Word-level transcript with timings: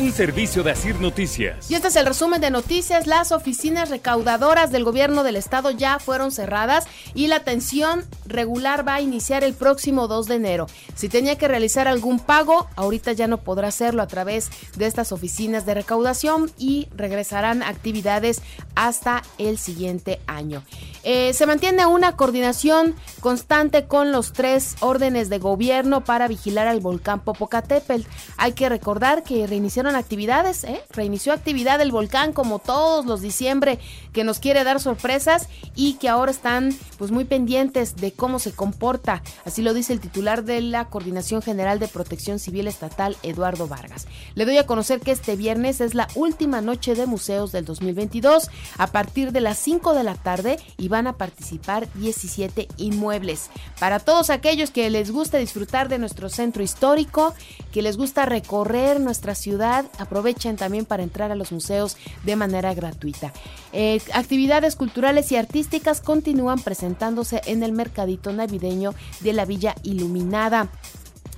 Un 0.00 0.12
servicio 0.12 0.62
de 0.62 0.70
Asir 0.70 0.98
Noticias. 0.98 1.70
Y 1.70 1.74
este 1.74 1.88
es 1.88 1.96
el 1.96 2.06
resumen 2.06 2.40
de 2.40 2.50
noticias. 2.50 3.06
Las 3.06 3.32
oficinas 3.32 3.90
recaudadoras 3.90 4.72
del 4.72 4.82
gobierno 4.82 5.24
del 5.24 5.36
estado 5.36 5.70
ya 5.72 5.98
fueron 5.98 6.32
cerradas 6.32 6.86
y 7.12 7.26
la 7.26 7.36
atención 7.36 8.06
regular 8.24 8.88
va 8.88 8.94
a 8.94 9.00
iniciar 9.02 9.44
el 9.44 9.52
próximo 9.52 10.08
2 10.08 10.26
de 10.26 10.34
enero. 10.36 10.66
Si 10.94 11.10
tenía 11.10 11.36
que 11.36 11.48
realizar 11.48 11.86
algún 11.86 12.18
pago, 12.18 12.66
ahorita 12.76 13.12
ya 13.12 13.26
no 13.26 13.42
podrá 13.42 13.68
hacerlo 13.68 14.00
a 14.00 14.06
través 14.06 14.48
de 14.74 14.86
estas 14.86 15.12
oficinas 15.12 15.66
de 15.66 15.74
recaudación 15.74 16.50
y 16.56 16.88
regresarán 16.96 17.62
actividades 17.62 18.40
hasta 18.74 19.22
el 19.36 19.58
siguiente 19.58 20.18
año. 20.26 20.62
Eh, 21.02 21.32
se 21.34 21.46
mantiene 21.46 21.84
una 21.84 22.16
coordinación 22.16 22.94
constante 23.20 23.86
con 23.86 24.12
los 24.12 24.32
tres 24.32 24.76
órdenes 24.80 25.28
de 25.28 25.38
gobierno 25.38 26.04
para 26.04 26.28
vigilar 26.28 26.68
al 26.68 26.80
volcán 26.80 27.20
Popocatépetl. 27.20 28.06
Hay 28.38 28.52
que 28.52 28.68
recordar 28.68 29.22
que 29.22 29.46
reiniciaron 29.46 29.89
actividades, 29.96 30.64
¿eh? 30.64 30.82
reinició 30.90 31.32
actividad 31.32 31.80
el 31.80 31.92
volcán 31.92 32.32
como 32.32 32.58
todos 32.58 33.06
los 33.06 33.20
diciembre 33.20 33.78
que 34.12 34.24
nos 34.24 34.38
quiere 34.38 34.64
dar 34.64 34.80
sorpresas 34.80 35.48
y 35.74 35.94
que 35.94 36.08
ahora 36.08 36.30
están 36.30 36.76
pues 36.98 37.10
muy 37.10 37.24
pendientes 37.24 37.96
de 37.96 38.12
cómo 38.12 38.38
se 38.38 38.52
comporta. 38.52 39.22
Así 39.44 39.62
lo 39.62 39.74
dice 39.74 39.92
el 39.92 40.00
titular 40.00 40.44
de 40.44 40.60
la 40.60 40.86
Coordinación 40.86 41.42
General 41.42 41.78
de 41.78 41.88
Protección 41.88 42.38
Civil 42.38 42.66
Estatal, 42.66 43.16
Eduardo 43.22 43.68
Vargas. 43.68 44.06
Le 44.34 44.44
doy 44.44 44.58
a 44.58 44.66
conocer 44.66 45.00
que 45.00 45.12
este 45.12 45.36
viernes 45.36 45.80
es 45.80 45.94
la 45.94 46.08
última 46.14 46.60
noche 46.60 46.94
de 46.94 47.06
museos 47.06 47.52
del 47.52 47.64
2022 47.64 48.50
a 48.78 48.86
partir 48.88 49.32
de 49.32 49.40
las 49.40 49.58
5 49.58 49.94
de 49.94 50.04
la 50.04 50.14
tarde 50.14 50.58
y 50.76 50.88
van 50.88 51.06
a 51.06 51.16
participar 51.16 51.88
17 51.94 52.68
inmuebles. 52.76 53.50
Para 53.78 53.98
todos 53.98 54.30
aquellos 54.30 54.70
que 54.70 54.90
les 54.90 55.10
gusta 55.10 55.38
disfrutar 55.38 55.88
de 55.88 55.98
nuestro 55.98 56.28
centro 56.28 56.62
histórico, 56.62 57.34
que 57.72 57.82
les 57.82 57.96
gusta 57.96 58.26
recorrer 58.26 59.00
nuestra 59.00 59.34
ciudad, 59.34 59.69
aprovechen 59.98 60.56
también 60.56 60.84
para 60.84 61.02
entrar 61.02 61.30
a 61.30 61.34
los 61.34 61.52
museos 61.52 61.96
de 62.24 62.36
manera 62.36 62.74
gratuita. 62.74 63.32
Eh, 63.72 64.00
actividades 64.12 64.76
culturales 64.76 65.30
y 65.32 65.36
artísticas 65.36 66.00
continúan 66.00 66.60
presentándose 66.60 67.40
en 67.46 67.62
el 67.62 67.72
mercadito 67.72 68.32
navideño 68.32 68.94
de 69.20 69.32
la 69.32 69.44
Villa 69.44 69.74
Iluminada. 69.82 70.68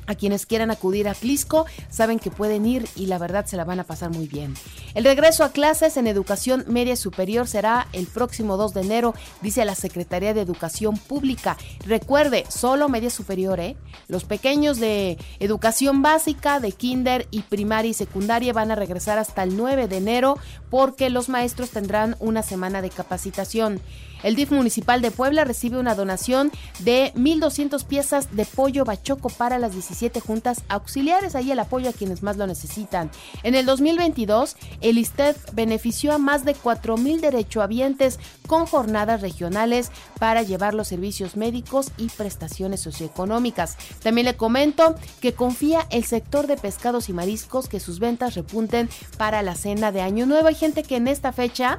A 0.06 0.16
quienes 0.16 0.46
quieran 0.46 0.70
acudir 0.70 1.08
a 1.08 1.14
Clisco 1.14 1.66
saben 1.88 2.18
que 2.18 2.30
pueden 2.30 2.66
ir 2.66 2.88
y 2.96 3.06
la 3.06 3.18
verdad 3.18 3.46
se 3.46 3.56
la 3.56 3.64
van 3.64 3.78
a 3.78 3.84
pasar 3.84 4.10
muy 4.10 4.26
bien. 4.26 4.54
El 4.94 5.04
regreso 5.04 5.44
a 5.44 5.52
clases 5.52 5.96
en 5.96 6.08
educación 6.08 6.64
media 6.66 6.96
superior 6.96 7.46
será 7.46 7.86
el 7.92 8.06
próximo 8.06 8.56
2 8.56 8.74
de 8.74 8.80
enero, 8.80 9.14
dice 9.42 9.64
la 9.64 9.76
Secretaría 9.76 10.34
de 10.34 10.40
Educación 10.40 10.96
Pública. 10.96 11.56
Recuerde, 11.86 12.44
solo 12.48 12.88
media 12.88 13.10
superior, 13.10 13.60
¿eh? 13.60 13.76
Los 14.08 14.24
pequeños 14.24 14.80
de 14.80 15.18
educación 15.38 16.02
básica, 16.02 16.58
de 16.58 16.72
kinder 16.72 17.28
y 17.30 17.42
primaria 17.42 17.90
y 17.90 17.94
secundaria 17.94 18.52
van 18.52 18.72
a 18.72 18.74
regresar 18.74 19.18
hasta 19.18 19.44
el 19.44 19.56
9 19.56 19.86
de 19.86 19.98
enero 19.98 20.36
porque 20.68 21.10
los 21.10 21.28
maestros 21.28 21.70
tendrán 21.70 22.16
una 22.18 22.42
semana 22.42 22.82
de 22.82 22.90
capacitación. 22.90 23.80
El 24.22 24.36
DIF 24.36 24.52
municipal 24.52 25.02
de 25.02 25.10
Puebla 25.10 25.44
recibe 25.44 25.78
una 25.78 25.96
donación 25.96 26.52
de 26.78 27.12
1.200 27.16 27.84
piezas 27.84 28.36
de 28.36 28.44
pollo 28.46 28.84
bachoco 28.84 29.28
para 29.30 29.58
las 29.58 29.72
17 29.72 29.91
juntas 30.20 30.62
auxiliares. 30.68 31.34
Ahí 31.34 31.50
el 31.50 31.58
apoyo 31.58 31.90
a 31.90 31.92
quienes 31.92 32.22
más 32.22 32.36
lo 32.36 32.46
necesitan. 32.46 33.10
En 33.42 33.54
el 33.54 33.66
2022, 33.66 34.56
el 34.80 34.98
ISTED 34.98 35.36
benefició 35.52 36.12
a 36.12 36.18
más 36.18 36.44
de 36.44 36.54
4.000 36.54 37.20
derechohabientes 37.20 38.18
con 38.46 38.66
jornadas 38.66 39.20
regionales 39.20 39.90
para 40.18 40.42
llevar 40.42 40.74
los 40.74 40.88
servicios 40.88 41.36
médicos 41.36 41.92
y 41.96 42.08
prestaciones 42.08 42.80
socioeconómicas. 42.80 43.76
También 44.02 44.26
le 44.26 44.36
comento 44.36 44.94
que 45.20 45.34
confía 45.34 45.86
el 45.90 46.04
sector 46.04 46.46
de 46.46 46.56
pescados 46.56 47.08
y 47.08 47.12
mariscos 47.12 47.68
que 47.68 47.80
sus 47.80 47.98
ventas 47.98 48.34
repunten 48.34 48.88
para 49.16 49.42
la 49.42 49.54
cena 49.54 49.92
de 49.92 50.02
Año 50.02 50.26
Nuevo. 50.26 50.48
Hay 50.48 50.54
gente 50.54 50.82
que 50.82 50.96
en 50.96 51.08
esta 51.08 51.32
fecha 51.32 51.78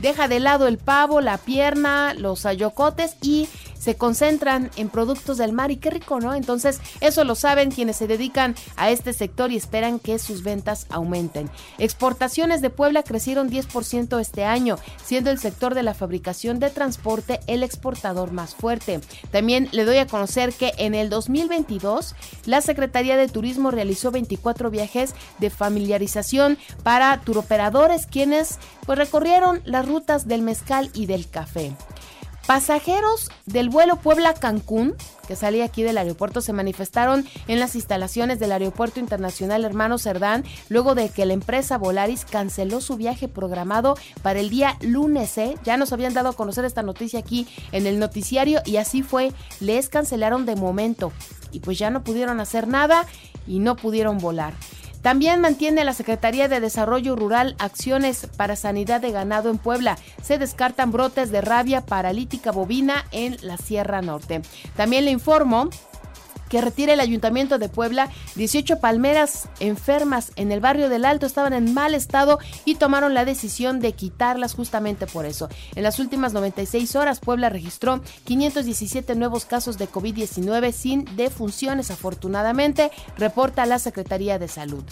deja 0.00 0.28
de 0.28 0.40
lado 0.40 0.66
el 0.66 0.78
pavo, 0.78 1.20
la 1.20 1.38
pierna, 1.38 2.14
los 2.14 2.46
ayocotes 2.46 3.16
y 3.22 3.48
se 3.84 3.96
concentran 3.96 4.70
en 4.76 4.88
productos 4.88 5.36
del 5.36 5.52
mar 5.52 5.70
y 5.70 5.76
qué 5.76 5.90
rico, 5.90 6.18
¿no? 6.18 6.32
Entonces, 6.32 6.80
eso 7.02 7.22
lo 7.24 7.34
saben 7.34 7.70
quienes 7.70 7.96
se 7.96 8.06
dedican 8.06 8.54
a 8.76 8.90
este 8.90 9.12
sector 9.12 9.52
y 9.52 9.56
esperan 9.56 9.98
que 9.98 10.18
sus 10.18 10.42
ventas 10.42 10.86
aumenten. 10.88 11.50
Exportaciones 11.76 12.62
de 12.62 12.70
Puebla 12.70 13.02
crecieron 13.02 13.50
10% 13.50 14.18
este 14.20 14.46
año, 14.46 14.76
siendo 15.04 15.30
el 15.30 15.38
sector 15.38 15.74
de 15.74 15.82
la 15.82 15.92
fabricación 15.92 16.60
de 16.60 16.70
transporte 16.70 17.40
el 17.46 17.62
exportador 17.62 18.32
más 18.32 18.54
fuerte. 18.54 19.02
También 19.30 19.68
le 19.72 19.84
doy 19.84 19.98
a 19.98 20.06
conocer 20.06 20.54
que 20.54 20.72
en 20.78 20.94
el 20.94 21.10
2022 21.10 22.14
la 22.46 22.62
Secretaría 22.62 23.18
de 23.18 23.28
Turismo 23.28 23.70
realizó 23.70 24.10
24 24.10 24.70
viajes 24.70 25.14
de 25.40 25.50
familiarización 25.50 26.56
para 26.82 27.20
turoperadores 27.20 28.06
quienes 28.06 28.58
pues 28.86 28.98
recorrieron 28.98 29.60
las 29.66 29.86
rutas 29.86 30.26
del 30.26 30.40
mezcal 30.40 30.90
y 30.94 31.04
del 31.04 31.28
café. 31.28 31.76
Pasajeros 32.46 33.30
del 33.46 33.70
vuelo 33.70 33.96
Puebla-Cancún, 33.96 34.94
que 35.26 35.34
salía 35.34 35.64
aquí 35.64 35.82
del 35.82 35.96
aeropuerto, 35.96 36.42
se 36.42 36.52
manifestaron 36.52 37.24
en 37.48 37.58
las 37.58 37.74
instalaciones 37.74 38.38
del 38.38 38.52
Aeropuerto 38.52 39.00
Internacional 39.00 39.64
Hermano 39.64 39.96
Cerdán 39.96 40.44
luego 40.68 40.94
de 40.94 41.08
que 41.08 41.24
la 41.24 41.32
empresa 41.32 41.78
Volaris 41.78 42.26
canceló 42.26 42.82
su 42.82 42.98
viaje 42.98 43.28
programado 43.28 43.96
para 44.20 44.40
el 44.40 44.50
día 44.50 44.76
lunes. 44.82 45.38
¿eh? 45.38 45.54
Ya 45.64 45.78
nos 45.78 45.94
habían 45.94 46.12
dado 46.12 46.28
a 46.28 46.32
conocer 46.34 46.66
esta 46.66 46.82
noticia 46.82 47.18
aquí 47.18 47.48
en 47.72 47.86
el 47.86 47.98
noticiario 47.98 48.60
y 48.66 48.76
así 48.76 49.02
fue. 49.02 49.32
Les 49.60 49.88
cancelaron 49.88 50.44
de 50.44 50.54
momento 50.54 51.12
y 51.50 51.60
pues 51.60 51.78
ya 51.78 51.88
no 51.88 52.04
pudieron 52.04 52.40
hacer 52.40 52.68
nada 52.68 53.06
y 53.46 53.58
no 53.58 53.74
pudieron 53.74 54.18
volar. 54.18 54.52
También 55.04 55.42
mantiene 55.42 55.84
la 55.84 55.92
Secretaría 55.92 56.48
de 56.48 56.60
Desarrollo 56.60 57.14
Rural 57.14 57.56
acciones 57.58 58.26
para 58.38 58.56
sanidad 58.56 59.02
de 59.02 59.10
ganado 59.10 59.50
en 59.50 59.58
Puebla. 59.58 59.98
Se 60.22 60.38
descartan 60.38 60.92
brotes 60.92 61.30
de 61.30 61.42
rabia 61.42 61.82
paralítica 61.82 62.52
bovina 62.52 63.04
en 63.12 63.36
la 63.42 63.58
Sierra 63.58 64.00
Norte. 64.00 64.40
También 64.78 65.04
le 65.04 65.10
informo 65.10 65.68
que 66.54 66.60
retire 66.60 66.92
el 66.92 67.00
Ayuntamiento 67.00 67.58
de 67.58 67.68
Puebla 67.68 68.10
18 68.36 68.78
palmeras 68.78 69.48
enfermas 69.58 70.30
en 70.36 70.52
el 70.52 70.60
barrio 70.60 70.88
del 70.88 71.04
Alto 71.04 71.26
estaban 71.26 71.52
en 71.52 71.74
mal 71.74 71.96
estado 71.96 72.38
y 72.64 72.76
tomaron 72.76 73.12
la 73.12 73.24
decisión 73.24 73.80
de 73.80 73.90
quitarlas 73.90 74.54
justamente 74.54 75.08
por 75.08 75.26
eso. 75.26 75.48
En 75.74 75.82
las 75.82 75.98
últimas 75.98 76.32
96 76.32 76.94
horas 76.94 77.18
Puebla 77.18 77.48
registró 77.48 78.00
517 78.22 79.16
nuevos 79.16 79.46
casos 79.46 79.78
de 79.78 79.90
COVID-19 79.90 80.70
sin 80.70 81.04
defunciones 81.16 81.90
afortunadamente, 81.90 82.92
reporta 83.18 83.66
la 83.66 83.80
Secretaría 83.80 84.38
de 84.38 84.46
Salud. 84.46 84.84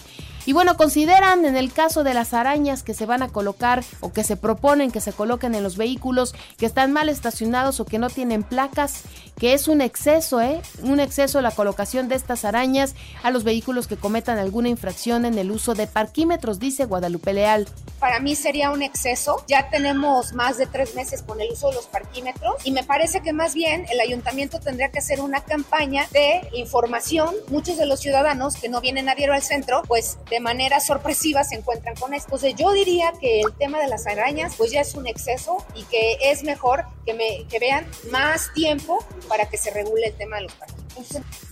Y 0.45 0.53
bueno, 0.53 0.77
consideran 0.77 1.45
en 1.45 1.57
el 1.57 1.73
caso 1.73 2.03
de 2.03 2.15
las 2.15 2.35
arañas 2.35 2.83
que 2.83 2.95
se 2.95 3.07
van 3.07 3.23
a 3.23 3.29
colocar 3.29 3.85
o 4.01 4.13
que 4.13 4.25
se 4.25 4.37
proponen 4.37 4.91
que 4.91 5.01
se 5.01 5.13
coloquen 5.13 5.55
en 5.55 5.63
los 5.63 5.77
vehículos 5.77 6.35
que 6.57 6.67
están 6.67 6.93
mal 6.93 7.09
estacionados 7.09 7.79
o 7.79 7.85
que 7.85 8.01
no 8.01 8.11
tienen 8.11 8.43
placas, 8.43 9.03
que 9.39 9.55
es 9.55 9.69
un 9.69 9.81
exceso, 9.81 10.41
¿eh? 10.41 10.61
Un 10.83 10.99
exceso 10.99 11.41
la 11.41 11.52
colocación 11.53 12.09
de 12.09 12.17
estas 12.17 12.45
arañas 12.45 12.95
a 13.23 13.31
los 13.31 13.45
vehículos 13.45 13.87
que 13.87 13.97
cometan 13.97 14.39
alguna 14.39 14.69
infracción 14.69 15.25
en 15.25 15.39
el 15.39 15.51
uso 15.51 15.75
de 15.75 15.87
parquímetros, 15.87 16.59
dice 16.59 16.85
Guadalupe 16.85 17.33
Leal. 17.33 17.69
Para 17.99 18.19
mí 18.19 18.35
sería 18.35 18.71
un 18.71 18.83
exceso. 18.83 19.45
Ya 19.47 19.71
tenemos 19.71 20.33
más 20.33 20.59
de 20.59 20.67
tres 20.67 20.95
meses 20.95 21.23
con 21.23 21.41
el 21.41 21.53
uso 21.53 21.69
de 21.69 21.77
los 21.77 21.87
parquímetros 21.87 22.57
y 22.65 22.73
me 22.73 22.83
parece 22.83 23.21
que 23.21 23.33
más 23.33 23.55
bien 23.55 23.87
el 23.93 24.01
ayuntamiento 24.01 24.59
tendría 24.59 24.91
que 24.91 24.99
hacer 24.99 25.21
una 25.21 25.41
campaña 25.45 26.09
de 26.11 26.49
información. 26.53 27.35
Muchos 27.49 27.79
de 27.79 27.87
los 27.87 28.01
ciudadanos 28.01 28.57
que 28.57 28.69
no 28.69 28.81
vienen 28.81 29.09
a 29.09 29.15
diario 29.15 29.35
al 29.35 29.43
centro, 29.43 29.83
pues 29.87 30.19
de 30.31 30.41
manera 30.41 30.81
sorpresiva 30.81 31.45
se 31.45 31.57
encuentran 31.57 31.95
con 31.95 32.13
esto. 32.13 32.27
Entonces 32.27 32.55
yo 32.57 32.73
diría 32.73 33.13
que 33.21 33.41
el 33.41 33.53
tema 33.55 33.79
de 33.79 33.89
las 33.89 34.07
arañas 34.07 34.55
pues 34.57 34.73
ya 34.73 34.81
es 34.81 34.95
un 34.95 35.07
exceso 35.07 35.65
y 35.75 35.85
que 35.85 36.19
es 36.23 36.43
mejor 36.43 36.85
que, 37.07 37.15
me, 37.15 37.47
que 37.49 37.59
vean 37.59 37.87
más 38.11 38.53
tiempo 38.55 38.99
para 39.29 39.49
que 39.49 39.59
se 39.59 39.71
regule 39.71 40.09
el 40.09 40.15
tema 40.15 40.37
de 40.37 40.43
los 40.43 40.53
parquímetros. 40.55 41.52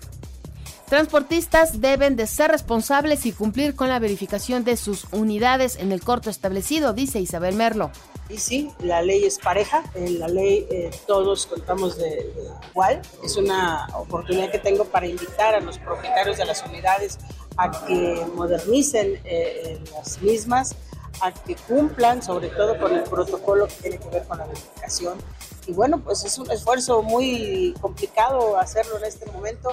Transportistas 0.90 1.80
deben 1.80 2.16
de 2.16 2.26
ser 2.26 2.50
responsables 2.50 3.24
y 3.24 3.30
cumplir 3.30 3.76
con 3.76 3.88
la 3.88 4.00
verificación 4.00 4.64
de 4.64 4.76
sus 4.76 5.04
unidades 5.12 5.76
en 5.76 5.92
el 5.92 6.02
corto 6.02 6.30
establecido, 6.30 6.92
dice 6.92 7.20
Isabel 7.20 7.54
Merlo. 7.54 7.92
Y 8.28 8.38
sí, 8.38 8.72
la 8.80 9.00
ley 9.00 9.22
es 9.22 9.38
pareja, 9.38 9.84
en 9.94 10.18
la 10.18 10.26
ley 10.26 10.66
eh, 10.68 10.90
todos 11.06 11.46
contamos 11.46 11.96
de, 11.96 12.34
igual. 12.70 13.00
Es 13.22 13.36
una 13.36 13.86
oportunidad 13.94 14.50
que 14.50 14.58
tengo 14.58 14.84
para 14.84 15.06
invitar 15.06 15.54
a 15.54 15.60
los 15.60 15.78
propietarios 15.78 16.38
de 16.38 16.44
las 16.44 16.66
unidades 16.66 17.18
a 17.56 17.70
que 17.86 18.26
modernicen 18.34 19.14
eh, 19.14 19.22
eh, 19.24 19.80
las 19.92 20.20
mismas, 20.20 20.74
a 21.20 21.32
que 21.32 21.54
cumplan 21.54 22.20
sobre 22.20 22.48
todo 22.48 22.76
con 22.80 22.96
el 22.96 23.04
protocolo 23.04 23.68
que 23.68 23.74
tiene 23.74 23.98
que 23.98 24.08
ver 24.08 24.24
con 24.24 24.38
la 24.38 24.46
verificación. 24.46 25.18
Y 25.68 25.72
bueno, 25.72 26.00
pues 26.00 26.24
es 26.24 26.36
un 26.36 26.50
esfuerzo 26.50 27.00
muy 27.04 27.76
complicado 27.80 28.58
hacerlo 28.58 28.98
en 28.98 29.04
este 29.04 29.30
momento 29.30 29.72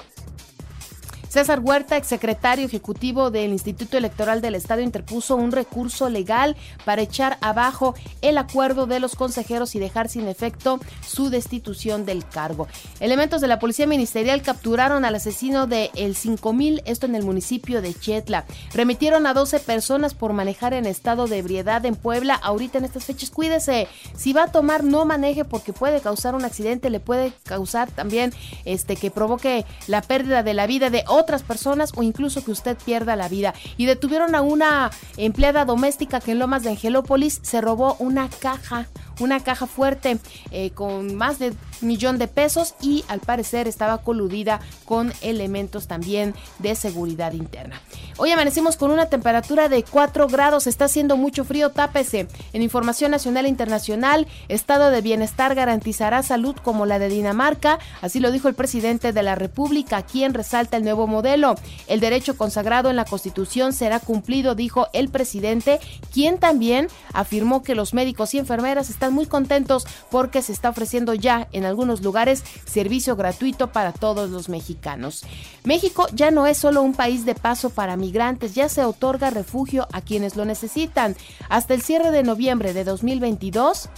César 1.28 1.60
Huerta, 1.60 1.98
exsecretario 1.98 2.64
ejecutivo 2.64 3.30
del 3.30 3.52
Instituto 3.52 3.98
Electoral 3.98 4.40
del 4.40 4.54
Estado, 4.54 4.80
interpuso 4.80 5.36
un 5.36 5.52
recurso 5.52 6.08
legal 6.08 6.56
para 6.86 7.02
echar 7.02 7.36
abajo 7.42 7.94
el 8.22 8.38
acuerdo 8.38 8.86
de 8.86 8.98
los 8.98 9.14
consejeros 9.14 9.74
y 9.74 9.78
dejar 9.78 10.08
sin 10.08 10.26
efecto 10.26 10.80
su 11.06 11.28
destitución 11.28 12.06
del 12.06 12.26
cargo. 12.26 12.66
Elementos 13.00 13.42
de 13.42 13.48
la 13.48 13.58
Policía 13.58 13.86
Ministerial 13.86 14.40
capturaron 14.40 15.04
al 15.04 15.14
asesino 15.14 15.66
de 15.66 15.90
El 15.94 16.16
5000, 16.16 16.82
esto 16.86 17.04
en 17.04 17.14
el 17.14 17.24
municipio 17.24 17.82
de 17.82 17.92
Chetla. 17.92 18.46
Remitieron 18.72 19.26
a 19.26 19.34
12 19.34 19.60
personas 19.60 20.14
por 20.14 20.32
manejar 20.32 20.72
en 20.72 20.86
estado 20.86 21.26
de 21.26 21.38
ebriedad 21.38 21.84
en 21.84 21.94
Puebla. 21.94 22.34
Ahorita 22.36 22.78
en 22.78 22.86
estas 22.86 23.04
fechas, 23.04 23.30
cuídese. 23.30 23.86
Si 24.16 24.32
va 24.32 24.44
a 24.44 24.52
tomar, 24.52 24.82
no 24.82 25.04
maneje 25.04 25.44
porque 25.44 25.74
puede 25.74 26.00
causar 26.00 26.34
un 26.34 26.46
accidente, 26.46 26.88
le 26.88 27.00
puede 27.00 27.32
causar 27.44 27.90
también 27.90 28.32
este 28.64 28.96
que 28.96 29.10
provoque 29.10 29.66
la 29.86 30.00
pérdida 30.00 30.42
de 30.42 30.54
la 30.54 30.66
vida 30.66 30.88
de 30.88 31.04
otras 31.18 31.42
personas 31.42 31.92
o 31.96 32.02
incluso 32.02 32.44
que 32.44 32.50
usted 32.50 32.76
pierda 32.84 33.16
la 33.16 33.28
vida. 33.28 33.54
Y 33.76 33.86
detuvieron 33.86 34.34
a 34.34 34.40
una 34.40 34.90
empleada 35.16 35.64
doméstica 35.64 36.20
que 36.20 36.32
en 36.32 36.38
Lomas 36.38 36.62
de 36.62 36.70
Angelópolis 36.70 37.40
se 37.42 37.60
robó 37.60 37.96
una 37.98 38.28
caja, 38.28 38.86
una 39.18 39.40
caja 39.40 39.66
fuerte 39.66 40.18
eh, 40.50 40.70
con 40.70 41.14
más 41.14 41.38
de 41.38 41.54
millón 41.80 42.18
de 42.18 42.28
pesos 42.28 42.74
y 42.80 43.04
al 43.08 43.20
parecer 43.20 43.68
estaba 43.68 43.98
coludida 43.98 44.60
con 44.84 45.12
elementos 45.20 45.86
también 45.86 46.34
de 46.58 46.74
seguridad 46.74 47.32
interna. 47.32 47.80
Hoy 48.16 48.30
amanecimos 48.32 48.76
con 48.76 48.90
una 48.90 49.06
temperatura 49.06 49.68
de 49.68 49.84
4 49.84 50.26
grados, 50.28 50.66
está 50.66 50.86
haciendo 50.86 51.16
mucho 51.16 51.44
frío, 51.44 51.70
tápese. 51.70 52.26
En 52.52 52.62
información 52.62 53.10
nacional 53.10 53.46
e 53.46 53.48
internacional, 53.48 54.26
estado 54.48 54.90
de 54.90 55.00
bienestar 55.00 55.54
garantizará 55.54 56.22
salud 56.22 56.56
como 56.62 56.86
la 56.86 56.98
de 56.98 57.08
Dinamarca, 57.08 57.78
así 58.02 58.18
lo 58.18 58.32
dijo 58.32 58.48
el 58.48 58.54
presidente 58.54 59.12
de 59.12 59.22
la 59.22 59.34
República, 59.34 60.02
quien 60.02 60.34
resalta 60.34 60.76
el 60.76 60.84
nuevo 60.84 61.06
modelo. 61.06 61.54
El 61.86 62.00
derecho 62.00 62.36
consagrado 62.36 62.90
en 62.90 62.96
la 62.96 63.04
Constitución 63.04 63.72
será 63.72 64.00
cumplido, 64.00 64.54
dijo 64.54 64.88
el 64.92 65.08
presidente, 65.08 65.78
quien 66.12 66.38
también 66.38 66.88
afirmó 67.12 67.62
que 67.62 67.74
los 67.74 67.94
médicos 67.94 68.34
y 68.34 68.38
enfermeras 68.38 68.90
están 68.90 69.07
muy 69.10 69.26
contentos 69.26 69.86
porque 70.10 70.42
se 70.42 70.52
está 70.52 70.70
ofreciendo 70.70 71.14
ya 71.14 71.48
en 71.52 71.64
algunos 71.64 72.02
lugares 72.02 72.44
servicio 72.66 73.16
gratuito 73.16 73.72
para 73.72 73.92
todos 73.92 74.30
los 74.30 74.48
mexicanos. 74.48 75.24
México 75.64 76.06
ya 76.12 76.30
no 76.30 76.46
es 76.46 76.58
solo 76.58 76.82
un 76.82 76.94
país 76.94 77.24
de 77.24 77.34
paso 77.34 77.70
para 77.70 77.96
migrantes, 77.96 78.54
ya 78.54 78.68
se 78.68 78.84
otorga 78.84 79.30
refugio 79.30 79.86
a 79.92 80.00
quienes 80.00 80.36
lo 80.36 80.44
necesitan. 80.44 81.16
Hasta 81.48 81.74
el 81.74 81.82
cierre 81.82 82.10
de 82.10 82.22
noviembre 82.22 82.72
de 82.72 82.84
2022, 82.84 83.88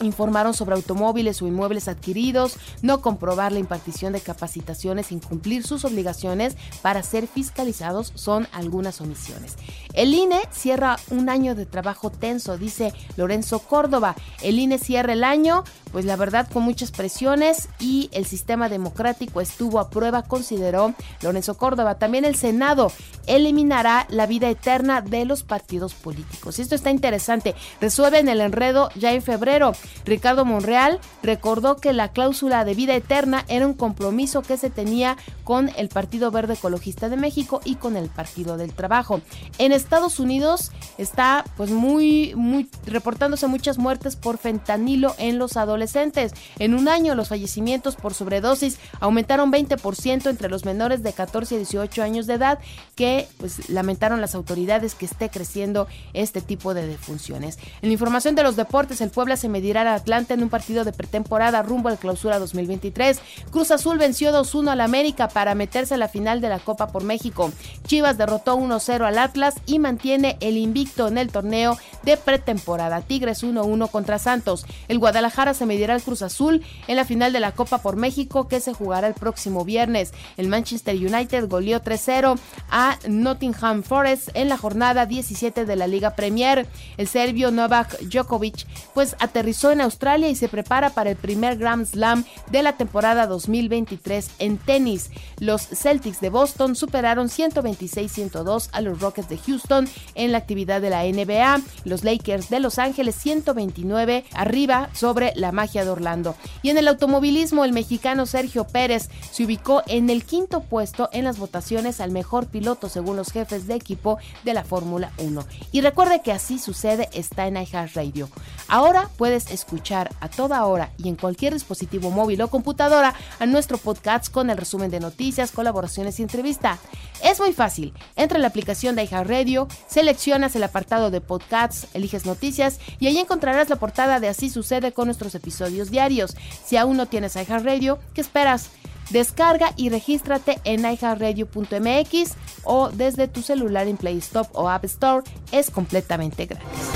informaron 0.00 0.54
sobre 0.54 0.74
automóviles 0.74 1.40
o 1.42 1.46
inmuebles 1.46 1.88
adquiridos, 1.88 2.56
no 2.82 3.00
comprobar 3.00 3.52
la 3.52 3.58
impartición 3.58 4.12
de 4.12 4.20
capacitaciones, 4.20 5.12
incumplir 5.12 5.66
sus 5.66 5.84
obligaciones 5.84 6.56
para 6.82 7.02
ser 7.02 7.26
fiscalizados 7.26 8.12
son 8.14 8.48
algunas 8.52 9.00
omisiones. 9.00 9.56
El 9.94 10.14
INE 10.14 10.40
cierra 10.50 10.98
un 11.10 11.28
año 11.28 11.54
de 11.54 11.66
trabajo 11.66 12.10
tenso, 12.10 12.58
dice 12.58 12.92
Lorenzo 13.16 13.60
Córdoba. 13.60 14.14
El 14.42 14.58
INE 14.58 14.78
cierra 14.78 15.14
el 15.14 15.24
año, 15.24 15.64
pues 15.92 16.04
la 16.04 16.16
verdad 16.16 16.48
con 16.52 16.62
muchas 16.62 16.90
presiones 16.90 17.68
y 17.80 18.10
el 18.12 18.26
sistema 18.26 18.68
democrático 18.68 19.40
estuvo 19.40 19.78
a 19.78 19.88
prueba, 19.88 20.22
consideró 20.22 20.94
Lorenzo 21.22 21.56
Córdoba. 21.56 21.98
También 21.98 22.24
el 22.24 22.36
Senado 22.36 22.92
eliminará 23.26 24.06
la 24.10 24.26
vida 24.26 24.48
eterna 24.50 25.00
de 25.00 25.24
los 25.24 25.42
partidos 25.42 25.94
políticos. 25.94 26.58
Esto 26.58 26.74
está 26.74 26.90
interesante. 26.90 27.54
Resuelven 27.80 28.28
el 28.28 28.40
enredo 28.40 28.90
ya 28.94 29.12
en 29.12 29.22
febrero. 29.22 29.72
Ricardo 30.04 30.44
Monreal 30.44 31.00
recordó 31.22 31.76
que 31.76 31.92
la 31.92 32.12
cláusula 32.12 32.64
de 32.64 32.74
vida 32.74 32.94
eterna 32.94 33.44
era 33.48 33.66
un 33.66 33.74
compromiso 33.74 34.42
que 34.42 34.56
se 34.56 34.70
tenía 34.70 35.16
con 35.44 35.70
el 35.76 35.88
Partido 35.88 36.30
Verde 36.30 36.54
Ecologista 36.54 37.08
de 37.08 37.16
México 37.16 37.60
y 37.64 37.76
con 37.76 37.96
el 37.96 38.08
Partido 38.08 38.56
del 38.56 38.72
Trabajo. 38.72 39.20
En 39.58 39.72
Estados 39.72 40.20
Unidos 40.20 40.72
está 40.98 41.44
pues 41.56 41.70
muy 41.70 42.34
muy 42.36 42.68
reportándose 42.86 43.46
muchas 43.46 43.78
muertes 43.78 44.16
por 44.16 44.38
fentanilo 44.38 45.14
en 45.18 45.38
los 45.38 45.56
adolescentes. 45.56 46.32
En 46.58 46.74
un 46.74 46.88
año 46.88 47.14
los 47.14 47.28
fallecimientos 47.28 47.96
por 47.96 48.14
sobredosis 48.14 48.78
aumentaron 49.00 49.52
20% 49.52 50.30
entre 50.30 50.48
los 50.48 50.64
menores 50.64 51.02
de 51.02 51.12
14 51.12 51.54
a 51.54 51.58
18 51.58 52.02
años 52.02 52.26
de 52.26 52.34
edad 52.34 52.58
que 52.94 53.28
pues 53.38 53.68
lamentaron 53.68 54.20
las 54.20 54.34
autoridades 54.34 54.94
que 54.94 55.06
esté 55.06 55.30
creciendo 55.30 55.88
este 56.12 56.40
tipo 56.40 56.74
de 56.74 56.86
defunciones. 56.86 57.58
En 57.82 57.92
información 57.92 58.34
de 58.34 58.42
los 58.42 58.56
deportes, 58.56 59.00
el 59.00 59.10
Puebla 59.10 59.36
se 59.36 59.48
medirá 59.66 59.82
a 59.90 59.94
Atlanta 59.96 60.34
en 60.34 60.44
un 60.44 60.48
partido 60.48 60.84
de 60.84 60.92
pretemporada 60.92 61.60
rumbo 61.60 61.88
al 61.88 61.98
clausura 61.98 62.38
2023. 62.38 63.18
Cruz 63.50 63.72
Azul 63.72 63.98
venció 63.98 64.30
2-1 64.30 64.70
al 64.70 64.80
América 64.80 65.26
para 65.26 65.56
meterse 65.56 65.94
a 65.94 65.96
la 65.96 66.06
final 66.06 66.40
de 66.40 66.48
la 66.48 66.60
Copa 66.60 66.86
por 66.86 67.02
México. 67.02 67.50
Chivas 67.84 68.16
derrotó 68.16 68.56
1-0 68.56 69.04
al 69.04 69.18
Atlas 69.18 69.56
y 69.66 69.80
mantiene 69.80 70.36
el 70.38 70.56
invicto 70.56 71.08
en 71.08 71.18
el 71.18 71.32
torneo 71.32 71.76
de 72.04 72.16
pretemporada. 72.16 73.00
Tigres 73.00 73.42
1-1 73.42 73.90
contra 73.90 74.20
Santos. 74.20 74.66
El 74.86 75.00
Guadalajara 75.00 75.52
se 75.52 75.66
medirá 75.66 75.94
al 75.94 76.02
Cruz 76.02 76.22
Azul 76.22 76.62
en 76.86 76.94
la 76.94 77.04
final 77.04 77.32
de 77.32 77.40
la 77.40 77.50
Copa 77.50 77.78
por 77.78 77.96
México 77.96 78.46
que 78.46 78.60
se 78.60 78.72
jugará 78.72 79.08
el 79.08 79.14
próximo 79.14 79.64
viernes. 79.64 80.12
El 80.36 80.46
Manchester 80.46 80.94
United 80.94 81.48
goleó 81.48 81.82
3-0 81.82 82.38
a 82.70 82.98
Nottingham 83.08 83.82
Forest 83.82 84.28
en 84.34 84.48
la 84.48 84.58
jornada 84.58 85.06
17 85.06 85.64
de 85.64 85.76
la 85.76 85.88
Liga 85.88 86.14
Premier. 86.14 86.68
El 86.98 87.08
serbio 87.08 87.50
Novak 87.50 87.98
Djokovic 87.98 88.64
pues 88.94 89.16
aterrizó 89.18 89.55
en 89.64 89.80
Australia 89.80 90.28
y 90.28 90.34
se 90.34 90.48
prepara 90.48 90.90
para 90.90 91.10
el 91.10 91.16
primer 91.16 91.56
Grand 91.56 91.86
Slam 91.86 92.24
de 92.50 92.62
la 92.62 92.76
temporada 92.76 93.26
2023 93.26 94.30
en 94.38 94.58
tenis. 94.58 95.10
Los 95.40 95.62
Celtics 95.62 96.20
de 96.20 96.28
Boston 96.28 96.76
superaron 96.76 97.28
126-102 97.28 98.68
a 98.72 98.80
los 98.82 99.00
Rockets 99.00 99.28
de 99.28 99.38
Houston 99.38 99.88
en 100.14 100.32
la 100.32 100.38
actividad 100.38 100.80
de 100.80 100.90
la 100.90 101.04
NBA. 101.04 101.62
Los 101.84 102.04
Lakers 102.04 102.50
de 102.50 102.60
Los 102.60 102.78
Ángeles 102.78 103.16
129 103.16 104.24
arriba 104.34 104.90
sobre 104.92 105.32
la 105.36 105.52
magia 105.52 105.84
de 105.84 105.90
Orlando. 105.90 106.36
Y 106.62 106.70
en 106.70 106.78
el 106.78 106.88
automovilismo, 106.88 107.64
el 107.64 107.72
mexicano 107.72 108.26
Sergio 108.26 108.64
Pérez 108.64 109.08
se 109.32 109.44
ubicó 109.44 109.82
en 109.86 110.10
el 110.10 110.24
quinto 110.24 110.60
puesto 110.60 111.08
en 111.12 111.24
las 111.24 111.38
votaciones 111.38 112.00
al 112.00 112.10
mejor 112.10 112.46
piloto 112.46 112.88
según 112.88 113.16
los 113.16 113.32
jefes 113.32 113.66
de 113.66 113.74
equipo 113.74 114.18
de 114.44 114.54
la 114.54 114.64
Fórmula 114.64 115.12
1. 115.18 115.44
Y 115.72 115.80
recuerde 115.80 116.20
que 116.22 116.32
así 116.32 116.58
sucede 116.58 117.08
está 117.12 117.46
en 117.46 117.56
iHeartRadio. 117.56 118.28
Ahora 118.68 119.08
puedes 119.16 119.45
escuchar 119.50 120.14
a 120.20 120.28
toda 120.28 120.64
hora 120.66 120.90
y 120.98 121.08
en 121.08 121.16
cualquier 121.16 121.52
dispositivo 121.52 122.10
móvil 122.10 122.42
o 122.42 122.48
computadora 122.48 123.14
a 123.38 123.46
nuestro 123.46 123.78
podcast 123.78 124.30
con 124.30 124.50
el 124.50 124.56
resumen 124.56 124.90
de 124.90 125.00
noticias, 125.00 125.52
colaboraciones 125.52 126.18
y 126.20 126.22
entrevista. 126.22 126.78
Es 127.22 127.40
muy 127.40 127.52
fácil. 127.52 127.92
Entra 128.16 128.36
en 128.36 128.42
la 128.42 128.48
aplicación 128.48 128.94
de 128.96 129.04
iHeartRadio, 129.04 129.68
seleccionas 129.86 130.54
el 130.56 130.64
apartado 130.64 131.10
de 131.10 131.20
podcasts, 131.20 131.88
eliges 131.94 132.26
noticias 132.26 132.78
y 132.98 133.06
ahí 133.06 133.18
encontrarás 133.18 133.68
la 133.68 133.76
portada 133.76 134.20
de 134.20 134.28
Así 134.28 134.50
sucede 134.50 134.92
con 134.92 135.06
nuestros 135.06 135.34
episodios 135.34 135.90
diarios. 135.90 136.36
Si 136.64 136.76
aún 136.76 136.96
no 136.96 137.06
tienes 137.06 137.36
iHeartRadio, 137.36 137.98
¿qué 138.14 138.20
esperas? 138.20 138.70
Descarga 139.10 139.72
y 139.76 139.88
regístrate 139.88 140.58
en 140.64 140.80
iHeartRadio.mx 140.80 142.32
o 142.64 142.90
desde 142.90 143.28
tu 143.28 143.42
celular 143.42 143.86
en 143.86 143.96
Play 143.96 144.18
Store 144.18 144.48
o 144.52 144.68
App 144.68 144.84
Store. 144.84 145.24
Es 145.52 145.70
completamente 145.70 146.46
gratis. 146.46 146.95